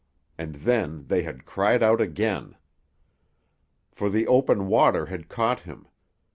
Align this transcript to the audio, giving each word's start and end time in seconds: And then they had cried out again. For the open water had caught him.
And 0.35 0.55
then 0.55 1.03
they 1.09 1.21
had 1.21 1.45
cried 1.45 1.83
out 1.83 2.01
again. 2.01 2.55
For 3.91 4.09
the 4.09 4.25
open 4.25 4.65
water 4.65 5.05
had 5.05 5.29
caught 5.29 5.59
him. 5.59 5.87